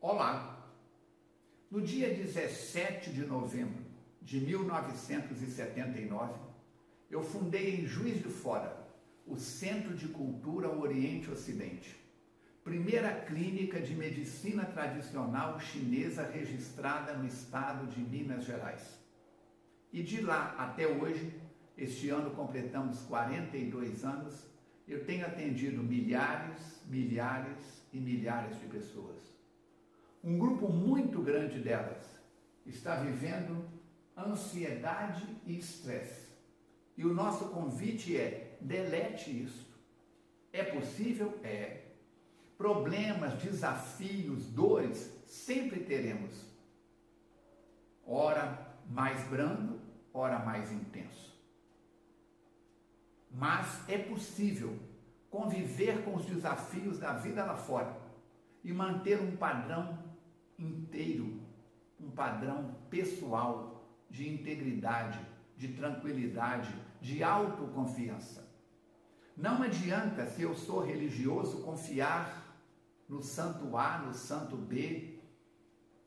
Olá! 0.00 0.64
No 1.68 1.80
dia 1.80 2.14
17 2.14 3.10
de 3.10 3.26
novembro 3.26 3.84
de 4.22 4.38
1979, 4.38 6.34
eu 7.10 7.20
fundei 7.24 7.80
em 7.80 7.84
Juiz 7.84 8.22
de 8.22 8.28
Fora 8.28 8.78
o 9.26 9.34
Centro 9.36 9.96
de 9.96 10.06
Cultura 10.06 10.70
Oriente 10.70 11.28
Ocidente, 11.28 11.96
primeira 12.62 13.12
clínica 13.22 13.80
de 13.80 13.92
medicina 13.96 14.64
tradicional 14.66 15.58
chinesa 15.58 16.22
registrada 16.22 17.14
no 17.14 17.26
estado 17.26 17.88
de 17.88 17.98
Minas 17.98 18.44
Gerais. 18.44 19.00
E 19.92 20.00
de 20.00 20.20
lá 20.20 20.54
até 20.56 20.86
hoje, 20.86 21.34
este 21.76 22.08
ano 22.10 22.30
completamos 22.36 23.00
42 23.00 24.04
anos, 24.04 24.46
eu 24.86 25.04
tenho 25.04 25.26
atendido 25.26 25.82
milhares, 25.82 26.80
milhares 26.86 27.82
e 27.92 27.98
milhares 27.98 28.60
de 28.60 28.66
pessoas. 28.68 29.36
Um 30.28 30.36
grupo 30.36 30.68
muito 30.68 31.22
grande 31.22 31.58
delas 31.58 32.04
está 32.66 32.96
vivendo 32.96 33.64
ansiedade 34.14 35.26
e 35.46 35.58
estresse. 35.58 36.28
E 36.98 37.06
o 37.06 37.14
nosso 37.14 37.46
convite 37.48 38.14
é: 38.14 38.58
delete 38.60 39.30
isso. 39.30 39.66
É 40.52 40.62
possível? 40.64 41.40
É. 41.42 41.80
Problemas, 42.58 43.40
desafios, 43.42 44.44
dores, 44.48 45.10
sempre 45.24 45.80
teremos. 45.80 46.44
Ora 48.06 48.76
mais 48.86 49.26
brando, 49.30 49.80
ora 50.12 50.40
mais 50.40 50.70
intenso. 50.70 51.34
Mas 53.30 53.88
é 53.88 53.96
possível 53.96 54.78
conviver 55.30 56.04
com 56.04 56.16
os 56.16 56.26
desafios 56.26 56.98
da 56.98 57.14
vida 57.14 57.46
lá 57.46 57.56
fora 57.56 57.96
e 58.62 58.74
manter 58.74 59.18
um 59.22 59.34
padrão 59.34 60.06
inteiro, 60.58 61.40
um 62.00 62.10
padrão 62.10 62.76
pessoal 62.90 63.88
de 64.10 64.28
integridade, 64.28 65.18
de 65.56 65.68
tranquilidade, 65.68 66.74
de 67.00 67.22
autoconfiança. 67.22 68.48
Não 69.36 69.62
adianta, 69.62 70.26
se 70.26 70.42
eu 70.42 70.54
sou 70.54 70.80
religioso, 70.80 71.62
confiar 71.62 72.56
no 73.08 73.22
santo 73.22 73.76
A, 73.76 73.98
no 73.98 74.12
santo 74.12 74.56
B, 74.56 75.20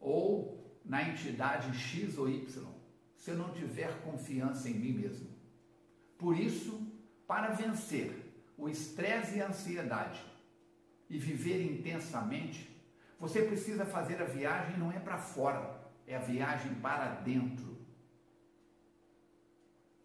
ou 0.00 0.80
na 0.84 1.08
entidade 1.08 1.76
X 1.76 2.18
ou 2.18 2.28
Y, 2.28 2.66
se 3.14 3.30
eu 3.30 3.36
não 3.36 3.52
tiver 3.52 4.02
confiança 4.02 4.68
em 4.68 4.74
mim 4.74 4.92
mesmo. 4.92 5.28
Por 6.18 6.36
isso, 6.36 6.80
para 7.26 7.50
vencer 7.50 8.12
o 8.56 8.68
estresse 8.68 9.38
e 9.38 9.42
a 9.42 9.48
ansiedade 9.48 10.20
e 11.08 11.18
viver 11.18 11.62
intensamente, 11.62 12.69
você 13.20 13.42
precisa 13.42 13.84
fazer 13.84 14.22
a 14.22 14.24
viagem 14.24 14.78
não 14.78 14.90
é 14.90 14.98
para 14.98 15.18
fora, 15.18 15.78
é 16.06 16.16
a 16.16 16.20
viagem 16.20 16.74
para 16.76 17.16
dentro. 17.16 17.76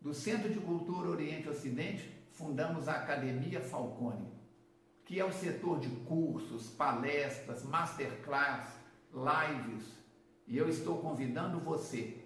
Do 0.02 0.14
Centro 0.14 0.54
de 0.54 0.60
Cultura 0.60 1.10
Oriente 1.10 1.48
Ocidente, 1.48 2.14
fundamos 2.34 2.90
a 2.90 2.96
Academia 2.96 3.62
Falcone, 3.62 4.28
que 5.06 5.18
é 5.18 5.24
o 5.24 5.32
setor 5.32 5.80
de 5.80 5.90
cursos, 6.06 6.70
palestras, 6.70 7.64
masterclass, 7.64 8.70
lives, 9.14 9.88
e 10.46 10.58
eu 10.58 10.68
estou 10.68 11.02
convidando 11.02 11.60
você 11.62 12.22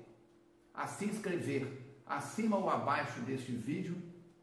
a 0.73 0.87
se 0.87 1.05
inscrever. 1.05 1.85
Acima 2.03 2.57
ou 2.57 2.67
abaixo 2.67 3.21
deste 3.21 3.51
vídeo 3.51 3.95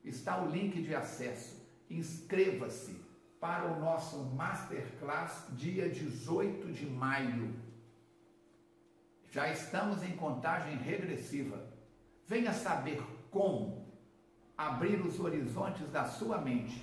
está 0.05 0.41
o 0.41 0.49
link 0.49 0.81
de 0.81 0.95
acesso. 0.95 1.61
Inscreva-se 1.91 3.06
para 3.41 3.67
o 3.67 3.81
nosso 3.81 4.25
Masterclass 4.35 5.47
dia 5.53 5.89
18 5.89 6.73
de 6.73 6.87
maio. 6.87 7.55
Já 9.31 9.51
estamos 9.51 10.03
em 10.03 10.17
contagem 10.17 10.77
regressiva. 10.77 11.63
Venha 12.27 12.53
saber 12.53 13.03
como 13.31 13.87
abrir 14.57 15.01
os 15.01 15.21
horizontes 15.21 15.91
da 15.91 16.05
sua 16.05 16.39
mente, 16.39 16.83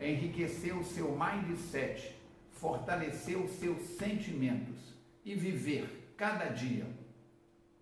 enriquecer 0.00 0.76
o 0.76 0.84
seu 0.84 1.18
mindset, 1.18 2.16
fortalecer 2.52 3.36
os 3.36 3.50
seus 3.52 3.82
sentimentos 3.96 4.94
e 5.24 5.34
viver 5.34 6.14
cada 6.16 6.46
dia 6.46 6.86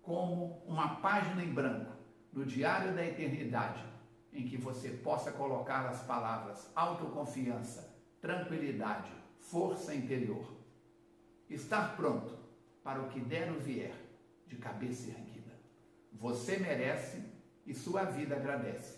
como 0.01 0.63
uma 0.65 0.95
página 0.95 1.43
em 1.43 1.53
branco 1.53 1.91
no 2.31 2.45
diário 2.45 2.95
da 2.95 3.05
eternidade, 3.05 3.83
em 4.31 4.45
que 4.45 4.57
você 4.57 4.89
possa 4.89 5.31
colocar 5.31 5.85
as 5.87 6.01
palavras 6.03 6.71
autoconfiança, 6.75 7.96
tranquilidade, 8.27 9.09
força 9.39 9.95
interior. 9.95 10.45
Estar 11.49 11.95
pronto 11.95 12.37
para 12.83 13.01
o 13.01 13.07
que 13.07 13.21
der 13.21 13.49
ou 13.53 13.59
vier, 13.59 13.95
de 14.45 14.57
cabeça 14.57 15.09
erguida. 15.09 15.53
Você 16.11 16.57
merece 16.57 17.23
e 17.65 17.73
sua 17.73 18.03
vida 18.03 18.35
agradece. 18.35 18.97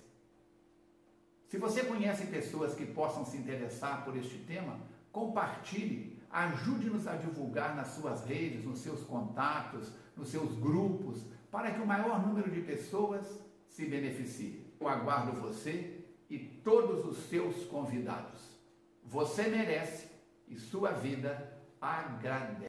Se 1.47 1.59
você 1.59 1.83
conhece 1.83 2.25
pessoas 2.25 2.73
que 2.73 2.87
possam 2.87 3.23
se 3.23 3.37
interessar 3.37 4.03
por 4.03 4.17
este 4.17 4.39
tema, 4.39 4.79
compartilhe, 5.11 6.19
ajude-nos 6.31 7.05
a 7.05 7.15
divulgar 7.15 7.75
nas 7.75 7.89
suas 7.89 8.25
redes, 8.25 8.65
nos 8.65 8.79
seus 8.79 9.03
contatos, 9.03 9.91
nos 10.17 10.29
seus 10.29 10.57
grupos, 10.57 11.23
para 11.51 11.71
que 11.71 11.79
o 11.79 11.85
maior 11.85 12.25
número 12.25 12.49
de 12.49 12.61
pessoas 12.61 13.25
se 13.67 13.85
beneficie. 13.85 14.65
Eu 14.79 14.87
aguardo 14.87 15.39
você 15.39 16.03
e 16.29 16.39
todos 16.63 17.05
os 17.05 17.29
seus 17.29 17.65
convidados. 17.65 18.58
Você 19.03 19.43
merece 19.43 20.07
e 20.47 20.57
sua 20.57 20.91
vida 20.91 21.57
agradece. 21.81 22.67